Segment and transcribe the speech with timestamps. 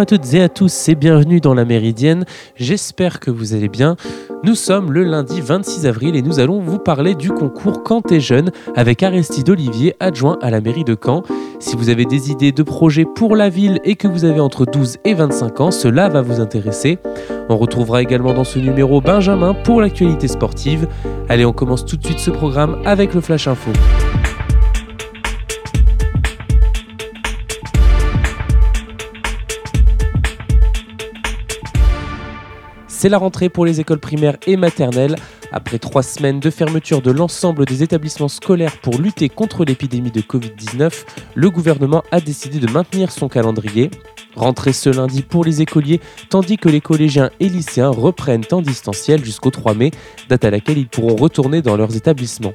[0.00, 2.24] À toutes et à tous et bienvenue dans la Méridienne.
[2.56, 3.96] J'espère que vous allez bien.
[4.44, 8.18] Nous sommes le lundi 26 avril et nous allons vous parler du concours Quand t'es
[8.18, 11.22] jeune avec Aristide Olivier, adjoint à la mairie de Caen.
[11.58, 14.64] Si vous avez des idées de projets pour la ville et que vous avez entre
[14.64, 16.98] 12 et 25 ans, cela va vous intéresser.
[17.50, 20.88] On retrouvera également dans ce numéro Benjamin pour l'actualité sportive.
[21.28, 23.70] Allez, on commence tout de suite ce programme avec le Flash Info.
[33.00, 35.16] C'est la rentrée pour les écoles primaires et maternelles.
[35.52, 40.20] Après trois semaines de fermeture de l'ensemble des établissements scolaires pour lutter contre l'épidémie de
[40.20, 43.90] Covid-19, le gouvernement a décidé de maintenir son calendrier.
[44.36, 49.24] Rentrée ce lundi pour les écoliers, tandis que les collégiens et lycéens reprennent en distanciel
[49.24, 49.92] jusqu'au 3 mai,
[50.28, 52.52] date à laquelle ils pourront retourner dans leurs établissements.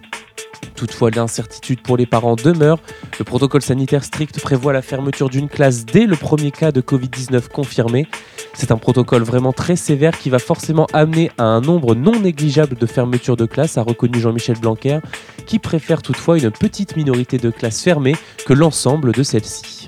[0.76, 2.80] Toutefois, l'incertitude pour les parents demeure.
[3.20, 7.50] Le protocole sanitaire strict prévoit la fermeture d'une classe dès le premier cas de Covid-19
[7.50, 8.08] confirmé.
[8.54, 12.76] C'est un protocole vraiment très sévère qui va forcément amener à un nombre non négligeable
[12.76, 15.00] de fermetures de classes, a reconnu Jean-Michel Blanquer,
[15.46, 19.88] qui préfère toutefois une petite minorité de classes fermées que l'ensemble de celles-ci.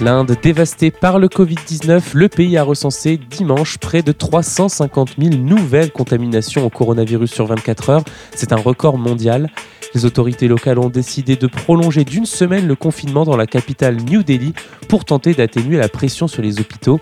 [0.00, 5.90] L'Inde dévastée par le Covid-19, le pays a recensé dimanche près de 350 000 nouvelles
[5.90, 8.04] contaminations au coronavirus sur 24 heures.
[8.32, 9.50] C'est un record mondial.
[9.94, 14.22] Les autorités locales ont décidé de prolonger d'une semaine le confinement dans la capitale New
[14.22, 14.52] Delhi
[14.88, 17.00] pour tenter d'atténuer la pression sur les hôpitaux,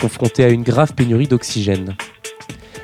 [0.00, 1.96] confrontés à une grave pénurie d'oxygène.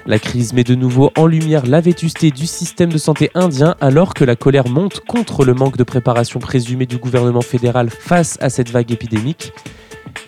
[0.04, 4.14] La crise met de nouveau en lumière la vétusté du système de santé indien alors
[4.14, 8.50] que la colère monte contre le manque de préparation présumée du gouvernement fédéral face à
[8.50, 9.52] cette vague épidémique.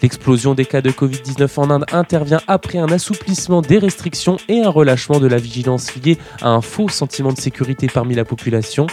[0.02, 4.68] L'explosion des cas de Covid-19 en Inde intervient après un assouplissement des restrictions et un
[4.68, 8.86] relâchement de la vigilance lié à un faux sentiment de sécurité parmi la population.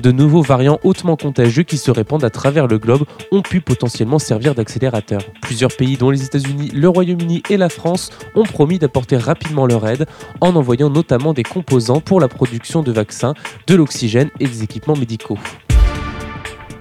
[0.00, 4.18] De nouveaux variants hautement contagieux qui se répandent à travers le globe ont pu potentiellement
[4.18, 5.22] servir d'accélérateur.
[5.40, 9.86] Plusieurs pays, dont les États-Unis, le Royaume-Uni et la France, ont promis d'apporter rapidement leur
[9.88, 10.06] aide
[10.40, 13.34] en envoyant notamment des composants pour la production de vaccins,
[13.66, 15.38] de l'oxygène et des équipements médicaux.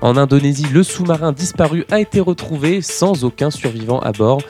[0.01, 4.41] En Indonésie, le sous-marin disparu a été retrouvé sans aucun survivant à bord.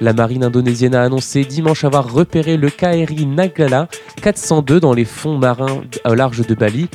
[0.00, 3.88] La marine indonésienne a annoncé dimanche avoir repéré le KRI Naglala
[4.20, 6.88] 402 dans les fonds marins au large de Bali.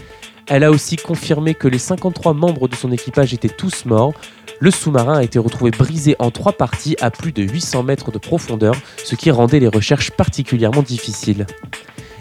[0.47, 4.13] Elle a aussi confirmé que les 53 membres de son équipage étaient tous morts.
[4.59, 8.17] Le sous-marin a été retrouvé brisé en trois parties à plus de 800 mètres de
[8.17, 11.45] profondeur, ce qui rendait les recherches particulièrement difficiles.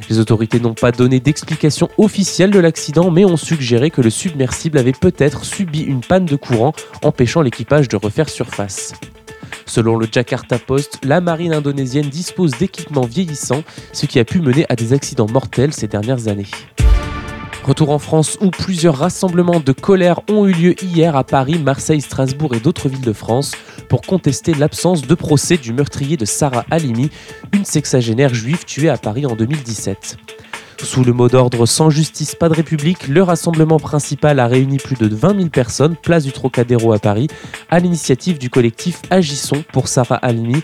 [0.09, 4.79] Les autorités n'ont pas donné d'explication officielle de l'accident, mais ont suggéré que le submersible
[4.79, 8.93] avait peut-être subi une panne de courant, empêchant l'équipage de refaire surface.
[9.67, 14.67] Selon le Jakarta Post, la marine indonésienne dispose d'équipements vieillissants, ce qui a pu mener
[14.69, 16.49] à des accidents mortels ces dernières années.
[17.65, 22.01] Retour en France où plusieurs rassemblements de colère ont eu lieu hier à Paris, Marseille,
[22.01, 23.53] Strasbourg et d'autres villes de France
[23.89, 27.11] pour contester l'absence de procès du meurtrier de Sarah Halimi,
[27.53, 30.17] une sexagénaire juive tuée à Paris en 2017.
[30.83, 34.97] Sous le mot d'ordre Sans justice, pas de république, le rassemblement principal a réuni plus
[34.97, 37.29] de 20 000 personnes, place du Trocadéro à Paris,
[37.69, 40.63] à l'initiative du collectif Agissons pour Sarah Halimi.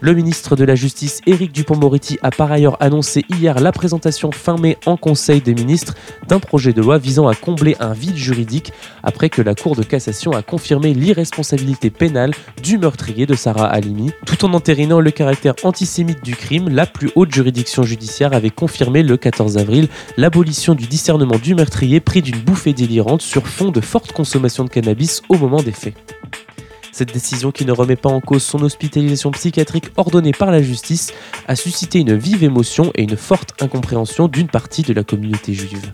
[0.00, 4.56] Le ministre de la Justice, Éric Dupont-Moretti, a par ailleurs annoncé hier la présentation fin
[4.56, 5.94] mai en Conseil des ministres
[6.28, 8.72] d'un projet de loi visant à combler un vide juridique
[9.02, 12.30] après que la Cour de cassation a confirmé l'irresponsabilité pénale
[12.62, 14.12] du meurtrier de Sarah Halimi.
[14.24, 19.02] Tout en entérinant le caractère antisémite du crime, la plus haute juridiction judiciaire avait confirmé
[19.02, 23.80] le 14 avril l'abolition du discernement du meurtrier pris d'une bouffée délirante sur fond de
[23.80, 25.94] forte consommation de cannabis au moment des faits.
[26.98, 31.12] Cette décision, qui ne remet pas en cause son hospitalisation psychiatrique ordonnée par la justice,
[31.46, 35.92] a suscité une vive émotion et une forte incompréhension d'une partie de la communauté juive.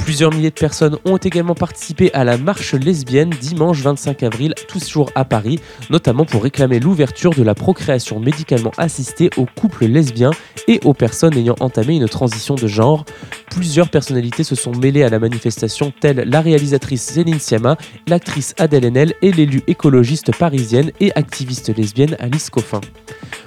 [0.00, 5.10] Plusieurs milliers de personnes ont également participé à la marche lesbienne dimanche 25 avril, toujours
[5.14, 10.32] à Paris, notamment pour réclamer l'ouverture de la procréation médicalement assistée aux couples lesbiens
[10.68, 13.06] et aux personnes ayant entamé une transition de genre.
[13.56, 18.84] Plusieurs personnalités se sont mêlées à la manifestation, telles la réalisatrice Céline Sciamma, l'actrice Adèle
[18.84, 22.82] Haenel et l'élue écologiste parisienne et activiste lesbienne Alice Coffin.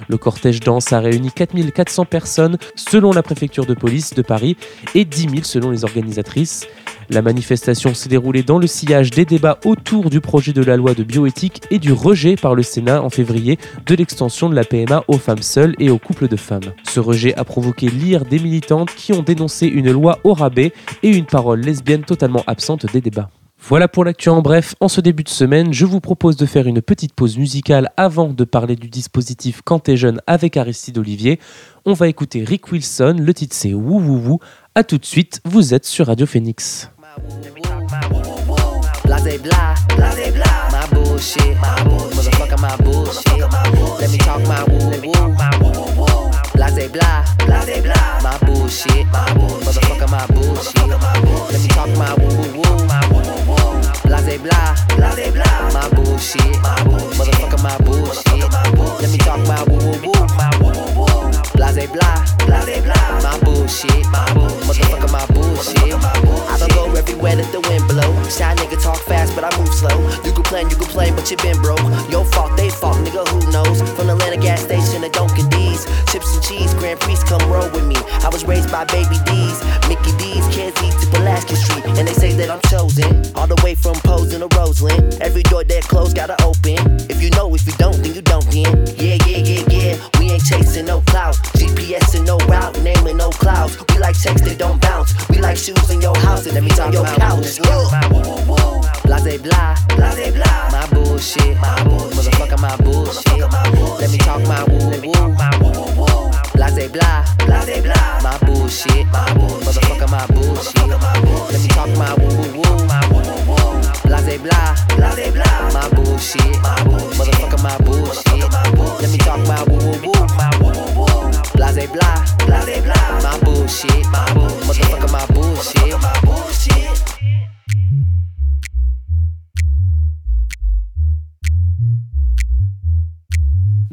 [0.08, 4.56] Le cortège danse a réuni 4400 personnes selon la préfecture de police de Paris
[4.96, 6.66] et 10 000 selon les organisatrices.
[7.12, 10.94] La manifestation s'est déroulée dans le sillage des débats autour du projet de la loi
[10.94, 15.02] de bioéthique et du rejet par le Sénat en février de l'extension de la PMA
[15.08, 16.72] aux femmes seules et aux couples de femmes.
[16.88, 20.72] Ce rejet a provoqué l'ire des militantes qui ont dénoncé une loi au rabais
[21.02, 23.28] et une parole lesbienne totalement absente des débats.
[23.62, 24.76] Voilà pour l'actu en bref.
[24.78, 28.28] En ce début de semaine, je vous propose de faire une petite pause musicale avant
[28.28, 31.40] de parler du dispositif Quand t'es jeune avec Aristide Olivier.
[31.84, 34.38] On va écouter Rick Wilson, le titre c'est Wou Wou Wou.
[34.76, 36.90] A tout de suite, vous êtes sur Radio Phoenix.
[40.90, 41.56] Bullshit.
[41.56, 42.14] My bullshit.
[42.14, 43.24] Motherfucker, my bullshit.
[43.26, 44.00] Motherfucker, my bullshit.
[44.00, 44.90] Let me talk my woo
[45.96, 46.30] woo.
[46.54, 48.20] Blase blah, blase blah.
[48.22, 49.06] My bullshit.
[49.08, 50.88] Motherfucker, my bullshit.
[51.52, 52.86] Let me talk my woo woo.
[54.04, 55.70] Blase blah, blase blah.
[55.72, 56.40] My bullshit.
[56.62, 58.44] Motherfucker, my bullshit.
[59.00, 60.19] Let me talk my woo woo.
[61.60, 63.20] Blase blah, blase blah.
[63.20, 63.90] My bullshit.
[64.64, 65.92] Motherfucker, my bullshit.
[66.48, 68.08] I don't go everywhere that the wind blow.
[68.32, 69.92] Shy nigga talk fast, but I move slow.
[70.24, 71.84] You can plan, you can play, but you been broke.
[72.08, 73.84] Your fault, they fault, nigga, who knows?
[73.92, 75.84] From the Atlanta gas station to Dunkin' D's.
[76.08, 77.96] Chips and cheese, Grand Prix, come roll with me.
[78.24, 81.84] I was raised by baby D's, Mickey D's, Kenzie to Pulaski Street.
[82.00, 83.20] And they say that I'm chosen.
[83.36, 85.20] All the way from Posen to Roseland.
[85.20, 86.39] Every door that closed gotta.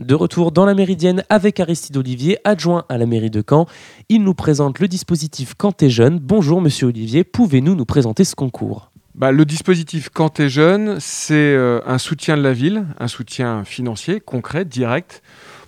[0.07, 3.65] De retour dans la Méridienne avec Aristide Olivier, adjoint à la mairie de Caen.
[4.07, 6.19] Il nous présente le dispositif Quand jeune.
[6.19, 8.89] Bonjour Monsieur Olivier, pouvez-nous nous présenter ce concours?
[9.15, 14.21] Bah, le dispositif Quand jeune, c'est euh, un soutien de la ville, un soutien financier,
[14.21, 15.21] concret, direct,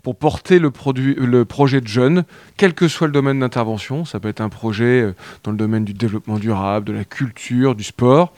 [0.04, 2.24] pour porter le, projet de jeunes,
[2.58, 4.06] quel que soit le domaine d'intervention.
[4.06, 7.76] Ça peut être un projet euh, dans le domaine du développement durable, de la culture,
[7.76, 8.34] du sport.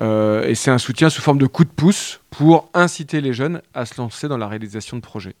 [0.00, 3.62] Euh, et c'est un soutien sous forme de coup de pouce pour inciter les jeunes
[3.74, 5.34] à se lancer dans la réalisation de projets.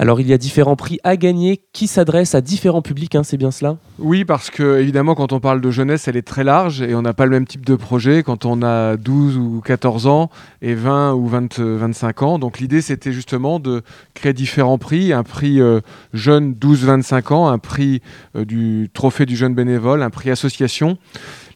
[0.00, 3.36] Alors il y a différents prix à gagner qui s'adressent à différents publics, hein, c'est
[3.36, 3.78] bien cela?
[3.98, 7.02] Oui, parce que évidemment, quand on parle de jeunesse, elle est très large et on
[7.02, 10.30] n'a pas le même type de projet quand on a 12 ou 14 ans
[10.62, 12.38] et 20 ou 20, euh, 25 ans.
[12.38, 13.82] Donc l'idée, c'était justement de
[14.14, 15.12] créer différents prix.
[15.12, 15.80] Un prix euh,
[16.14, 18.00] jeune 12-25 ans, un prix
[18.36, 20.96] euh, du trophée du jeune bénévole, un prix association.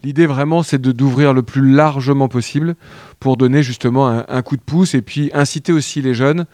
[0.02, 2.74] L'idée vraiment, c'est d'ouvrir le plus largement possible
[3.20, 6.46] pour donner justement un coup de pouce et puis inciter aussi les jeunes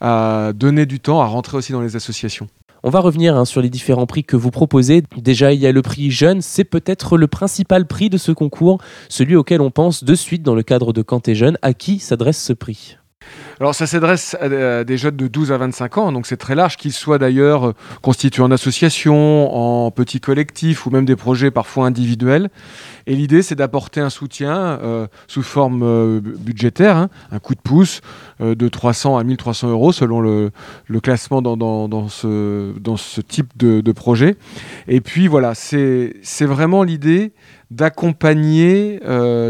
[0.00, 2.48] à donner du temps, à rentrer aussi dans les associations.
[2.86, 5.02] On va revenir hein, sur les différents prix que vous proposez.
[5.16, 8.78] Déjà, il y a le prix jeune, c'est peut-être le principal prix de ce concours,
[9.08, 11.56] celui auquel on pense de suite dans le cadre de Quand t'es jeune.
[11.62, 12.98] À qui s'adresse ce prix?
[13.60, 16.76] Alors ça s'adresse à des jeunes de 12 à 25 ans, donc c'est très large,
[16.76, 17.72] qu'ils soient d'ailleurs euh,
[18.02, 22.50] constitués en association, en petits collectifs ou même des projets parfois individuels.
[23.06, 27.54] Et l'idée c'est d'apporter un soutien euh, sous forme euh, bu- budgétaire, hein, un coup
[27.54, 28.00] de pouce
[28.40, 30.50] de 300 à 1300 euros selon le,
[31.00, 34.36] classement dans, ce, type de, projet.
[34.88, 37.32] Et puis voilà, c'est vraiment l'idée
[37.70, 39.00] d'accompagner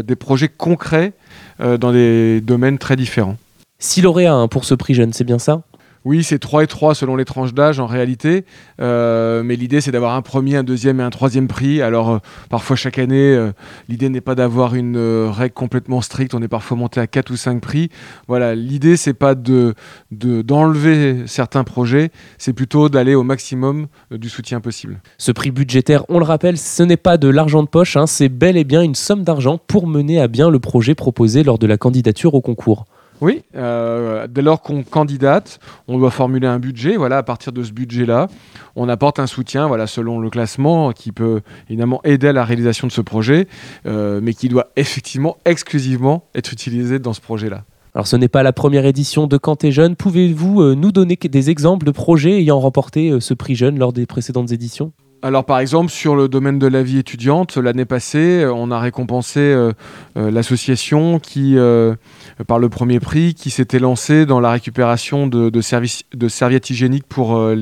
[0.03, 1.13] des projets concrets
[1.59, 3.37] dans des domaines très différents.
[3.79, 5.63] Si lauréat hein, pour ce prix jeune, c'est bien ça?
[6.05, 8.45] Oui, c'est 3 et 3 selon les tranches d'âge en réalité.
[8.79, 11.81] Euh, mais l'idée, c'est d'avoir un premier, un deuxième et un troisième prix.
[11.81, 12.17] Alors, euh,
[12.51, 13.51] parfois, chaque année, euh,
[13.89, 14.97] l'idée n'est pas d'avoir une
[15.31, 16.35] règle complètement stricte.
[16.35, 17.89] On est parfois monté à 4 ou 5 prix.
[18.27, 19.73] Voilà, l'idée, c'est pas de,
[20.11, 25.01] de- d'enlever certains projets, c'est plutôt d'aller au maximum du soutien possible.
[25.17, 28.29] Ce prix budgétaire, on le rappelle, ce n'est pas de l'argent de poche, hein, c'est
[28.29, 31.65] bel et bien une somme d'argent pour mener à bien le projet proposé lors de
[31.65, 32.85] la candidature au concours.
[33.21, 36.97] Oui, euh, dès lors qu'on candidate, on doit formuler un budget.
[36.97, 38.27] Voilà, à partir de ce budget-là,
[38.75, 42.87] on apporte un soutien, voilà, selon le classement, qui peut évidemment aider à la réalisation
[42.87, 43.47] de ce projet,
[43.85, 47.63] euh, mais qui doit effectivement exclusivement être utilisé dans ce projet-là.
[47.93, 51.49] Alors ce n'est pas la première édition de Quand jeune, pouvez-vous euh, nous donner des
[51.49, 54.91] exemples de projets ayant remporté ce prix jeune lors des précédentes éditions?
[55.25, 59.39] Alors par exemple sur le domaine de la vie étudiante, l'année passée, on a récompensé
[59.39, 59.73] euh,
[60.15, 61.95] l'association qui, euh,
[62.43, 67.55] par le premier prix, qui s'était lancée dans la récupération de, serviettes hygiéniques pour euh,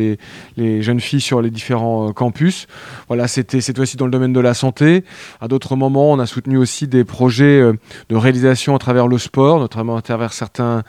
[0.58, 2.68] les, jeunes filles sur les différents euh, campus.
[3.08, 5.04] Voilà, c'était cette fois-ci dans le domaine de la santé.
[5.42, 7.74] À d'autres moments, on a soutenu aussi des projets euh,
[8.10, 10.84] de réalisation à travers le sport, notamment à travers certains,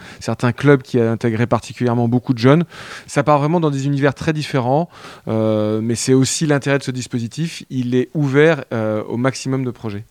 [0.57, 2.65] clubs qui intégraient particulièrement beaucoup de jeunes.
[3.07, 4.89] Ça part vraiment dans des univers très différents.
[5.27, 8.65] Mais c'est aussi l'intérêt de ce dispositif, il est ouvert
[9.09, 10.05] au maximum de projets.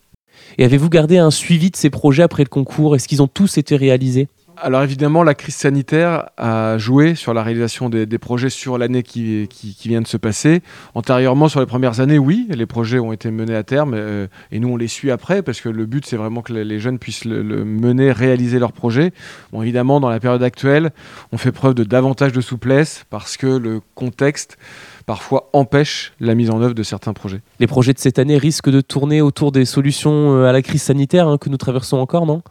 [0.58, 2.96] Et avez-vous gardé un suivi de ces projets après le concours?
[2.96, 4.28] Est-ce qu'ils ont tous été réalisés?
[4.58, 9.50] Alors évidemment, la crise sanitaire a joué sur la réalisation des, projets sur l'année qui,
[9.84, 10.62] vient de se passer.
[10.94, 14.60] Antérieurement, sur les premières années, oui, les projets ont été menés à terme euh, et
[14.60, 17.26] nous, on les suit après parce que le but, c'est vraiment que les jeunes puissent
[17.26, 19.12] mener, réaliser leurs projets.
[19.54, 20.92] Évidemment, dans la période actuelle,
[21.32, 24.58] on fait preuve de davantage de souplesse parce que le contexte
[25.06, 27.42] parfois empêche la mise en œuvre de certains projets.
[27.60, 30.84] Les projets de cette année risquent de tourner autour des solutions euh, à la crise
[30.84, 32.42] sanitaire hein, que nous traversons encore, non?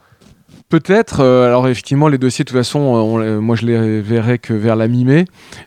[0.73, 1.19] Peut-être.
[1.19, 4.75] Euh, alors effectivement, les dossiers, de toute façon, euh, moi je les verrai que vers
[4.75, 5.25] la mi-mai.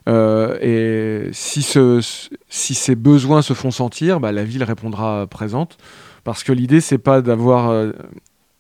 [0.09, 2.01] Euh, et si, ce,
[2.49, 5.79] si ces besoins se font sentir, bah, la ville répondra présente.
[6.25, 7.93] Parce que l'idée, c'est pas d'avoir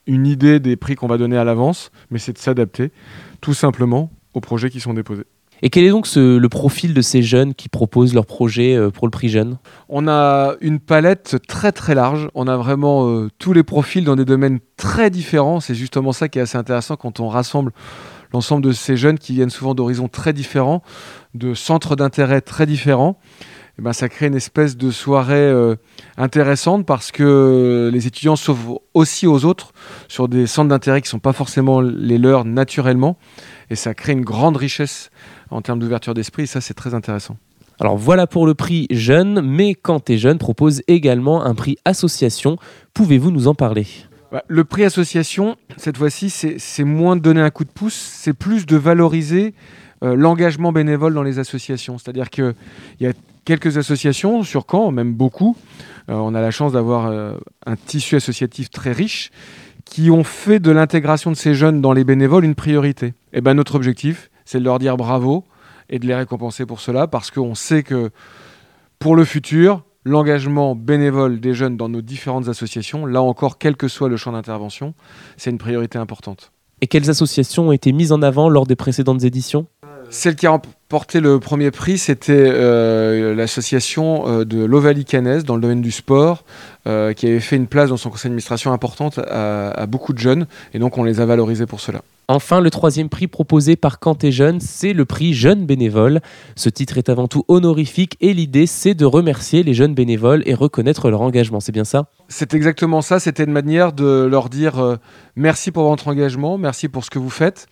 [0.06, 2.92] une idée des prix qu'on va donner à l'avance, mais c'est de s'adapter
[3.40, 5.24] tout simplement aux projets qui sont déposés.
[5.62, 9.06] Et quel est donc le profil de ces jeunes qui proposent leur projet euh, pour
[9.06, 9.58] le prix jeune?
[9.88, 12.28] On a une palette très très large.
[12.34, 15.60] On a vraiment euh, tous les profils dans des domaines très différents.
[15.60, 17.72] C'est justement ça qui est assez intéressant quand on rassemble
[18.32, 20.82] l'ensemble de ces jeunes qui viennent souvent d'horizons très différents,
[21.34, 23.18] de centres d'intérêt très différents.
[23.78, 25.76] Eh ben, ça crée une espèce de soirée euh,
[26.16, 29.72] intéressante parce que les étudiants s'ouvrent aussi aux autres
[30.08, 33.18] sur des centres d'intérêt qui ne sont pas forcément les leurs naturellement.
[33.70, 35.10] Et ça crée une grande richesse
[35.50, 37.36] en termes d'ouverture d'esprit, et ça c'est très intéressant.
[37.78, 42.56] Alors voilà pour le prix jeune, mais quand t'es jeune propose également un prix association.
[42.94, 43.86] Pouvez-vous nous en parler?
[44.32, 48.32] Bah, le prix association, cette fois-ci, c'est moins de donner un coup de pouce, c'est
[48.32, 49.54] plus de valoriser
[50.02, 51.98] euh, l'engagement bénévole dans les associations.
[51.98, 52.54] C'est-à-dire qu'il
[53.00, 53.12] y a
[53.44, 55.56] quelques associations sur Caen, même beaucoup.
[56.10, 59.30] Euh, on a la chance d'avoir euh, un tissu associatif très riche
[59.86, 63.14] qui ont fait de l'intégration de ces jeunes dans les bénévoles une priorité.
[63.32, 65.44] Et ben notre objectif, c'est de leur dire bravo
[65.88, 68.10] et de les récompenser pour cela, parce qu'on sait que
[68.98, 73.88] pour le futur, l'engagement bénévole des jeunes dans nos différentes associations, là encore, quel que
[73.88, 74.94] soit le champ d'intervention,
[75.36, 76.52] c'est une priorité importante.
[76.80, 79.66] Et quelles associations ont été mises en avant lors des précédentes éditions?
[80.10, 80.46] Celle qui
[80.86, 85.82] a remporté le premier prix, c'était euh, l'association euh, de l'Ovalie Canaise dans le domaine
[85.82, 86.44] du sport,
[86.86, 90.18] euh, qui avait fait une place dans son conseil d'administration importante à, à beaucoup de
[90.18, 92.02] jeunes, et donc on les a valorisés pour cela.
[92.28, 96.20] Enfin, le troisième prix proposé par Quand jeune, c'est le prix Jeune Bénévole.
[96.56, 100.54] Ce titre est avant tout honorifique et l'idée, c'est de remercier les jeunes bénévoles et
[100.54, 101.60] reconnaître leur engagement.
[101.60, 102.06] C'est bien ça?
[102.26, 103.20] C'est exactement ça.
[103.20, 104.98] C'était une manière de leur dire
[105.36, 107.68] merci pour votre engagement, merci pour ce que vous faites.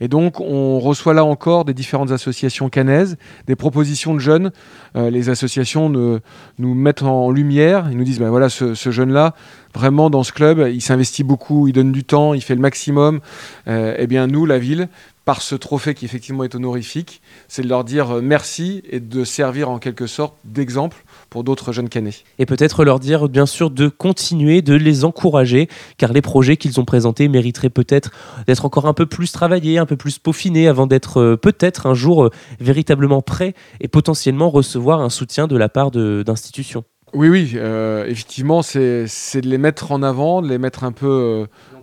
[0.00, 4.50] Et donc, on reçoit là encore des différentes associations canaises, des propositions de jeunes.
[4.96, 7.86] Euh, les associations nous mettent en lumière.
[7.92, 9.34] Ils nous disent ben voilà, ce, ce jeune-là,
[9.74, 13.20] vraiment dans ce club, il s'investit beaucoup, il donne du temps, il fait le maximum.
[13.68, 14.88] Euh, eh bien, nous, la ville,
[15.28, 19.24] par ce trophée qui effectivement est honorifique, c'est de leur dire euh, merci et de
[19.24, 22.24] servir en quelque sorte d'exemple pour d'autres jeunes canets.
[22.38, 25.68] Et peut-être leur dire bien sûr de continuer, de les encourager,
[25.98, 28.10] car les projets qu'ils ont présentés mériteraient peut-être
[28.46, 31.92] d'être encore un peu plus travaillés, un peu plus peaufinés, avant d'être euh, peut-être un
[31.92, 36.84] jour véritablement prêts et potentiellement recevoir un soutien de la part d'institutions.
[37.14, 39.04] Oui, oui, euh, effectivement, c'est
[39.40, 41.06] de les mettre en avant, de les mettre un peu.
[41.06, 41.77] Euh, euh,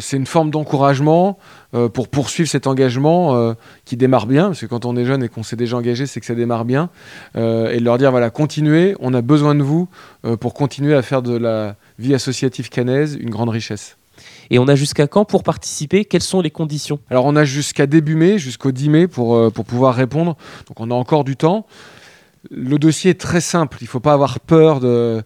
[0.00, 1.38] c'est une forme d'encouragement
[1.92, 3.54] pour poursuivre cet engagement
[3.84, 6.20] qui démarre bien, parce que quand on est jeune et qu'on s'est déjà engagé, c'est
[6.20, 6.90] que ça démarre bien.
[7.34, 7.38] et
[7.78, 9.88] de leur dire voilà, continuez, on a besoin de vous
[10.40, 13.96] pour continuer à faire de la vie associative canaise une grande richesse.
[14.50, 16.04] Et on a jusqu'à quand pour participer?
[16.04, 16.98] Quelles sont les conditions?
[17.10, 20.36] Alors on a jusqu'à début mai, jusqu'au 10 mai pour, pour pouvoir répondre.
[20.68, 21.66] Donc on a encore du temps.
[22.50, 25.24] Le dossier est très simple, il ne faut pas avoir peur de,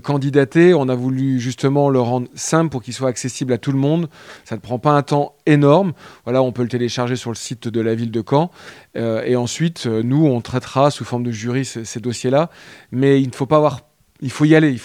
[0.00, 0.74] candidater.
[0.74, 4.08] On a voulu justement le rendre simple pour qu'il soit accessible à tout le monde.
[4.44, 5.92] Ça ne prend pas un temps énorme.
[6.26, 8.50] On peut le télécharger sur le site de la ville de Caen.
[8.96, 12.50] Euh, et ensuite, euh, nous, on traitera sous forme de jury ces, dossiers-là.
[12.90, 13.80] Mais il ne faut pas avoir
[14.24, 14.76] il faut y aller,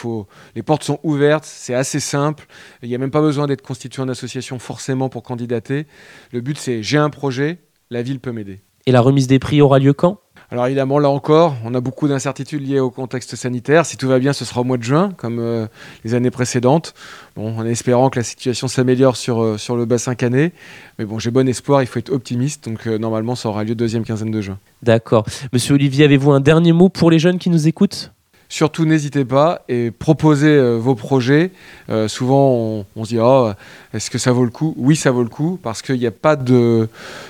[0.55, 2.47] les portes sont ouvertes, c'est assez simple,
[2.81, 5.85] il n'y a même pas besoin d'être constitué en association forcément pour candidater.
[6.31, 7.59] Le but c'est j'ai un projet,
[7.91, 8.61] la ville peut m'aider.
[8.87, 10.21] Et la remise des prix aura lieu quand?
[10.49, 13.85] Alors évidemment, là encore, on a beaucoup d'incertitudes liées au contexte sanitaire.
[13.85, 15.67] Si tout va bien, ce sera au mois de juin, comme euh,
[16.05, 16.93] les années précédentes.
[17.35, 20.53] Bon, en espérant que la situation s'améliore sur, euh, le bassin canet.
[20.99, 22.69] Mais bon, j'ai bon espoir, il faut être optimiste.
[22.69, 24.57] Donc euh, normalement, ça aura lieu deuxième quinzaine de juin.
[24.83, 25.25] D'accord.
[25.51, 28.13] Monsieur Olivier, avez-vous un dernier mot pour les jeunes qui nous écoutent?
[28.49, 31.51] Surtout, n'hésitez pas et proposez euh, vos projets.
[31.89, 33.51] Euh, souvent, on, se dit oh,
[33.93, 34.73] est-ce que ça vaut le coup?
[34.77, 36.87] Oui, ça vaut le coup parce qu'il n'y a pas de,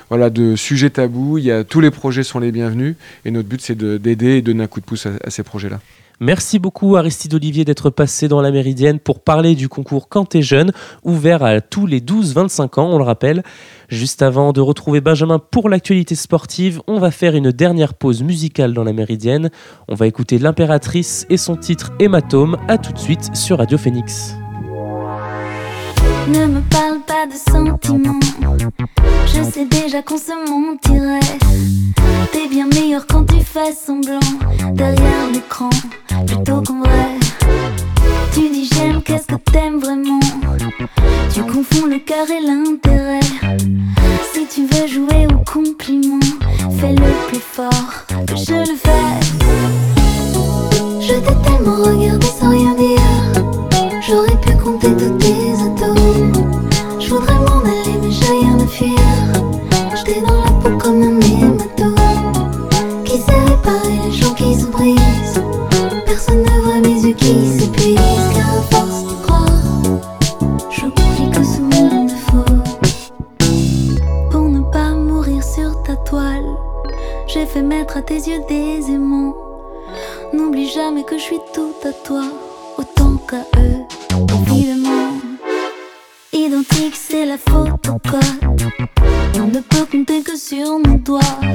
[0.09, 1.39] voilà, de sujet tabou.
[1.67, 2.95] Tous les projets sont les bienvenus
[3.25, 5.79] et notre but, c'est d'aider et donner un coup de pouce à ces projets-là.
[6.19, 10.41] Merci beaucoup Aristide Olivier d'être passé dans la Méridienne pour parler du concours Quand t'es
[10.41, 10.71] jeune,
[11.03, 13.43] ouvert à tous les 12-25 ans, on le rappelle.
[13.87, 18.73] Juste avant de retrouver Benjamin pour l'actualité sportive, on va faire une dernière pause musicale
[18.73, 19.51] dans la Méridienne.
[19.87, 22.57] On va écouter l'impératrice et son titre Hématome.
[22.67, 24.33] À tout de suite sur Radio Phoenix.
[26.27, 28.19] Ne me parle pas de sentiments.
[29.27, 31.37] Je sais déjà qu'on se mentirait.
[32.33, 34.19] T'es bien meilleur quand tu fais semblant
[35.31, 35.69] l'écran,
[36.25, 37.17] plutôt qu'en vrai.
[38.33, 40.19] Tu dis j'aime, qu'est-ce que t'aimes vraiment?
[41.33, 43.19] Tu confonds le cœur et l'intérêt.
[44.33, 46.19] Si tu veux jouer au compliment,
[46.79, 49.17] fais-le plus fort que je le fais.
[51.01, 52.99] Je t'ai tellement regardé sans rien dire.
[54.07, 54.56] J'aurais pu
[80.77, 82.23] jamais que je suis tout à toi,
[82.77, 83.79] autant qu'à eux,
[84.47, 85.09] évidemment.
[86.31, 88.21] Identique, c'est la photocode.
[89.35, 91.46] On ne peut compter que sur nos doigts.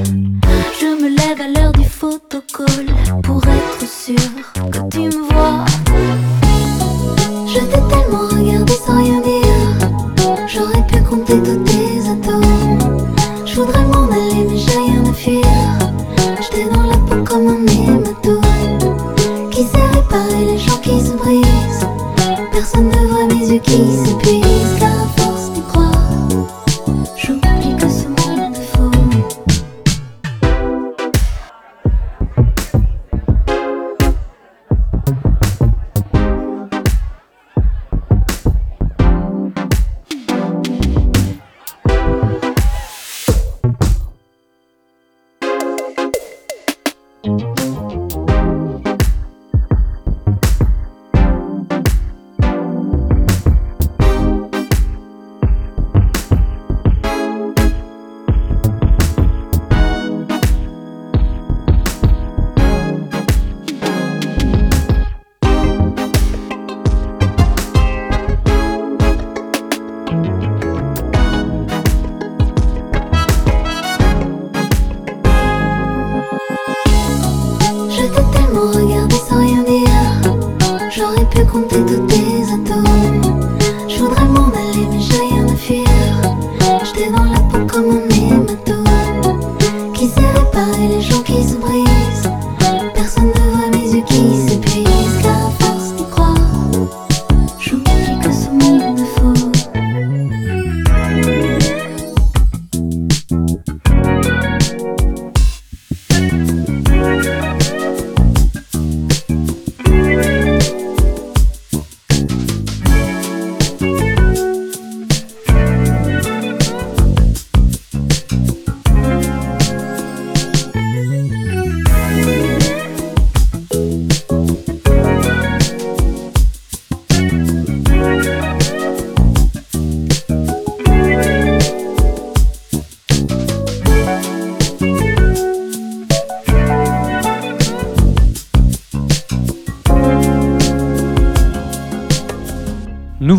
[81.53, 82.22] J'aurais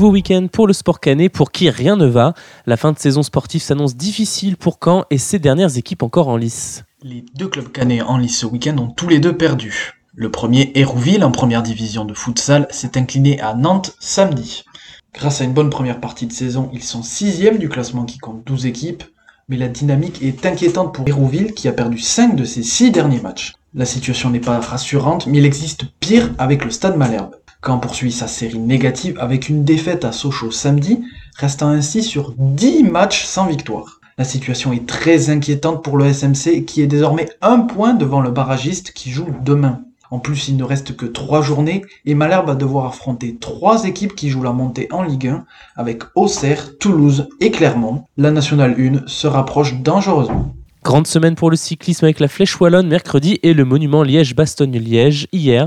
[0.08, 2.34] Week-end pour le sport canet pour qui rien ne va.
[2.66, 6.36] La fin de saison sportive s'annonce difficile pour Caen et ses dernières équipes encore en
[6.36, 6.84] lice.
[7.02, 9.92] Les deux clubs canets en lice ce week-end ont tous les deux perdu.
[10.14, 14.64] Le premier, Hérouville, en première division de futsal, s'est incliné à Nantes samedi.
[15.12, 18.46] Grâce à une bonne première partie de saison, ils sont sixième du classement qui compte
[18.46, 19.04] 12 équipes,
[19.48, 23.20] mais la dynamique est inquiétante pour Hérouville qui a perdu 5 de ses 6 derniers
[23.20, 23.54] matchs.
[23.74, 27.34] La situation n'est pas rassurante, mais il existe pire avec le Stade Malherbe.
[27.64, 31.00] Caen poursuit sa série négative avec une défaite à Sochaux samedi,
[31.36, 34.00] restant ainsi sur 10 matchs sans victoire.
[34.18, 38.30] La situation est très inquiétante pour le SMC qui est désormais un point devant le
[38.30, 39.80] barragiste qui joue demain.
[40.10, 44.14] En plus, il ne reste que 3 journées et Malherbe va devoir affronter 3 équipes
[44.14, 45.44] qui jouent la montée en Ligue 1
[45.76, 48.04] avec Auxerre, Toulouse et Clermont.
[48.16, 50.54] La Nationale 1 se rapproche dangereusement.
[50.84, 55.66] Grande semaine pour le cyclisme avec la Flèche Wallonne mercredi et le monument Liège-Bastogne-Liège hier.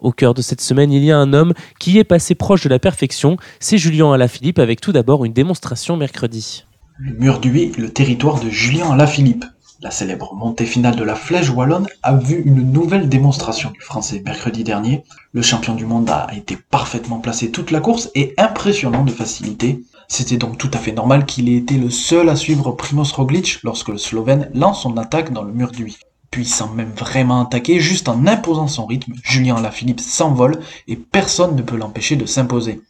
[0.00, 2.68] Au cœur de cette semaine, il y a un homme qui est passé proche de
[2.68, 3.36] la perfection.
[3.60, 6.64] C'est Julien Alaphilippe avec tout d'abord une démonstration mercredi.
[6.98, 9.44] Le mur est le territoire de Julien Alaphilippe.
[9.80, 14.20] La célèbre montée finale de la Flèche Wallonne a vu une nouvelle démonstration du français
[14.24, 15.04] mercredi dernier.
[15.32, 19.84] Le champion du monde a été parfaitement placé toute la course et impressionnant de facilité.
[20.08, 23.60] C'était donc tout à fait normal qu'il ait été le seul à suivre Primoz Roglic
[23.62, 25.84] lorsque le Slovène lance son attaque dans le mur du
[26.30, 31.56] Puis sans même vraiment attaquer, juste en imposant son rythme, Julien Alaphilippe s'envole et personne
[31.56, 32.80] ne peut l'empêcher de s'imposer.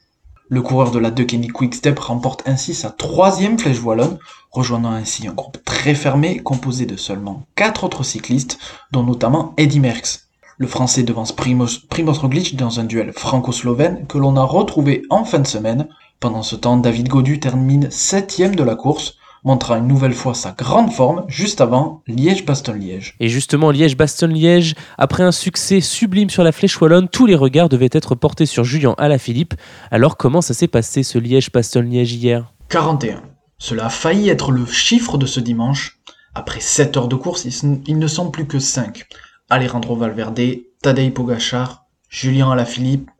[0.51, 4.19] Le coureur de la Quick Quickstep remporte ainsi sa troisième flèche wallonne,
[4.51, 8.59] rejoignant ainsi un groupe très fermé composé de seulement quatre autres cyclistes,
[8.91, 10.29] dont notamment Eddy Merckx.
[10.57, 15.39] Le français devance Primoz, Roglic dans un duel franco-slovène que l'on a retrouvé en fin
[15.39, 15.87] de semaine.
[16.19, 20.53] Pendant ce temps, David Godu termine septième de la course, montrant une nouvelle fois sa
[20.53, 23.15] grande forme juste avant Liège-Bastogne-Liège.
[23.21, 27.89] Et justement, Liège-Bastogne-Liège, après un succès sublime sur la flèche wallonne, tous les regards devaient
[27.93, 29.55] être portés sur Julien Alaphilippe.
[29.91, 32.53] Alors comment ça s'est passé ce Liège-Bastogne-Liège hier?
[32.69, 33.23] 41.
[33.59, 35.99] Cela a failli être le chiffre de ce dimanche.
[36.35, 39.07] Après 7 heures de course, ils ne sont plus que 5.
[39.51, 40.41] Alejandro Valverde,
[40.83, 43.11] Tadej Pogachar, Julien Alaphilippe,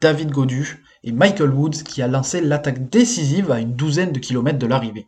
[0.00, 4.58] David Godu et Michael Woods qui a lancé l'attaque décisive à une douzaine de kilomètres
[4.58, 5.06] de l'arrivée.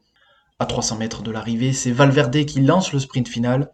[0.61, 3.73] À 300 mètres de l'arrivée, c'est Valverde qui lance le sprint final.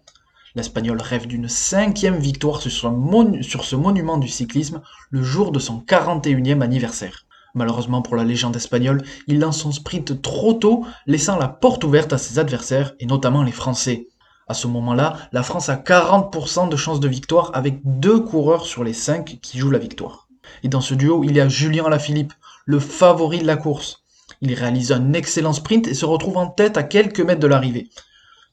[0.55, 6.63] L'Espagnol rêve d'une cinquième victoire sur, ce monument du cyclisme le jour de son 41e
[6.63, 7.27] anniversaire.
[7.55, 12.15] Malheureusement pour la légende espagnole, il lance son sprint trop tôt, laissant la porte ouverte
[12.15, 14.09] à ses adversaires, et notamment les Français.
[14.49, 18.85] À ce moment-là, la France a 40% de chances de victoire avec deux coureurs sur
[18.85, 20.29] les cinq qui jouent la victoire.
[20.63, 22.33] Et dans ce duo, il y a Julien Alaphilippe,
[22.65, 24.03] le favori de la course.
[24.43, 27.91] Il réalise un excellent sprint et se retrouve en tête à quelques mètres de l'arrivée.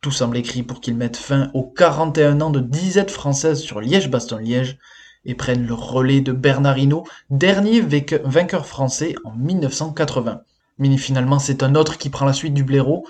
[0.02, 4.78] Tout semble écrit pour qu'il mette fin aux 41 ans de disette française sur Liège-Bastogne-Liège
[5.26, 10.42] et prenne le relais de Bernard Hinault, dernier vainqueur français en 1980.
[10.78, 13.08] Mais finalement, c'est un autre qui prend la suite du blaireau.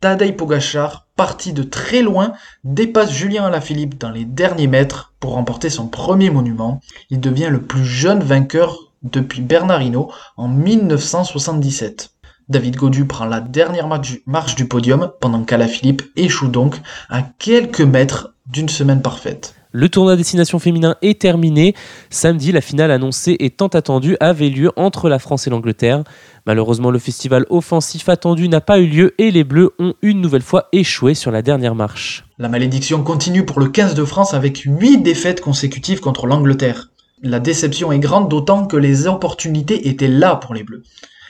[0.00, 2.34] Tadej Pogachar, parti de très loin,
[2.64, 6.80] dépasse Julien Alaphilippe dans les derniers mètres pour remporter son premier monument.
[7.08, 12.10] Il devient le plus jeune vainqueur depuis Bernard Hinault en 1977.
[12.48, 13.88] David Godu prend la dernière
[14.26, 16.76] marche du podium pendant qu'Alaphilippe échoue donc
[17.08, 19.56] à quelques mètres d'une semaine parfaite.
[19.72, 21.74] Le tournoi destination féminin est terminé.
[22.08, 26.04] Samedi, la finale annoncée et tant attendue avait lieu entre la France et l'Angleterre.
[26.46, 30.42] Malheureusement, le festival offensif attendu n'a pas eu lieu et les Bleus ont une nouvelle
[30.42, 32.24] fois échoué sur la dernière marche.
[32.38, 36.90] La malédiction continue pour le 15 de France avec 8 défaites consécutives contre l'Angleterre.
[37.22, 40.84] La déception est grande d'autant que les opportunités étaient là pour les Bleus.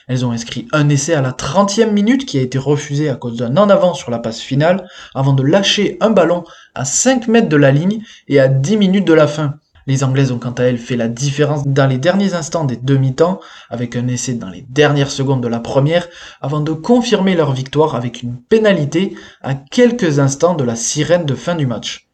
[0.09, 3.37] Elles ont inscrit un essai à la 30e minute qui a été refusé à cause
[3.37, 6.45] d'un en avant sur la passe finale avant de lâcher un ballon
[6.77, 9.57] à 5 mètres de la ligne et à 10 minutes de la fin.
[9.89, 13.41] Les Anglaises ont quant à elles fait la différence dans les derniers instants des demi-temps
[13.69, 16.07] avec un essai dans les dernières secondes de la première
[16.41, 21.35] avant de confirmer leur victoire avec une pénalité à quelques instants de la sirène de
[21.35, 22.07] fin du match.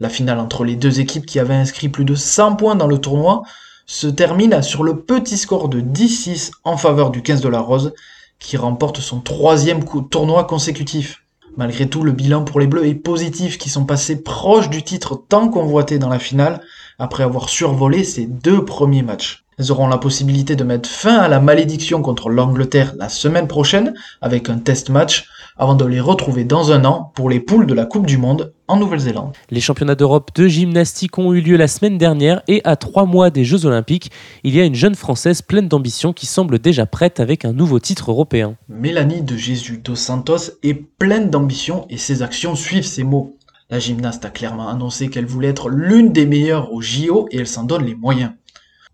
[0.00, 2.98] La finale entre les deux équipes qui avaient inscrit plus de 100 points dans le
[2.98, 3.42] tournoi
[3.86, 7.94] se termine sur le petit score de 10-6 en faveur du 15 de la Rose,
[8.38, 11.22] qui remporte son troisième tournoi consécutif.
[11.56, 15.24] Malgré tout, le bilan pour les Bleus est positif, qui sont passés proches du titre
[15.28, 16.60] tant convoité dans la finale,
[16.98, 19.44] après avoir survolé ces deux premiers matchs.
[19.58, 23.94] Elles auront la possibilité de mettre fin à la malédiction contre l'Angleterre la semaine prochaine
[24.20, 27.72] avec un test match avant de les retrouver dans un an pour les poules de
[27.72, 29.32] la Coupe du Monde en Nouvelle-Zélande.
[29.50, 33.30] Les championnats d'Europe de gymnastique ont eu lieu la semaine dernière et à trois mois
[33.30, 34.10] des Jeux Olympiques,
[34.44, 37.78] il y a une jeune Française pleine d'ambition qui semble déjà prête avec un nouveau
[37.78, 38.56] titre européen.
[38.68, 43.35] Mélanie de Jésus dos Santos est pleine d'ambition et ses actions suivent ses mots.
[43.68, 47.48] La gymnaste a clairement annoncé qu'elle voulait être l'une des meilleures au JO et elle
[47.48, 48.32] s'en donne les moyens.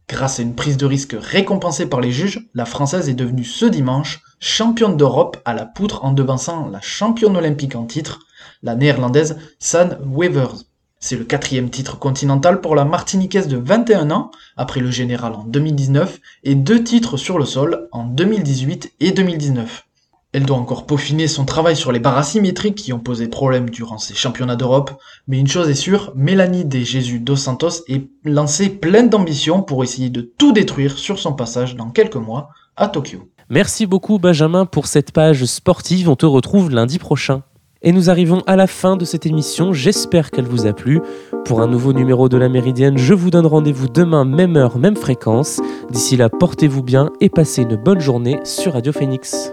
[0.08, 3.66] Grâce à une prise de risque récompensée par les juges, la Française est devenue ce
[3.66, 8.20] dimanche championne d'Europe à la poutre en devançant la championne olympique en titre,
[8.62, 10.64] la néerlandaise San Wevers.
[11.00, 15.44] C'est le quatrième titre continental pour la Martiniquaise de 21 ans, après le général en
[15.44, 19.84] 2019, et deux titres sur le sol en 2018 et 2019.
[20.32, 23.98] Elle doit encore peaufiner son travail sur les barres asymétriques qui ont posé problème durant
[23.98, 24.92] ces championnats d'Europe,
[25.28, 29.84] mais une chose est sûre, Mélanie des Jésus dos Santos est lancée pleine d'ambition pour
[29.84, 33.28] essayer de tout détruire sur son passage dans quelques mois à Tokyo.
[33.50, 37.42] Merci beaucoup Benjamin pour cette page sportive, on te retrouve lundi prochain.
[37.82, 41.00] Et nous arrivons à la fin de cette émission, j'espère qu'elle vous a plu.
[41.44, 44.96] Pour un nouveau numéro de la Méridienne, je vous donne rendez-vous demain, même heure, même
[44.96, 45.60] fréquence.
[45.90, 49.52] D'ici là, portez-vous bien et passez une bonne journée sur Radio Phoenix.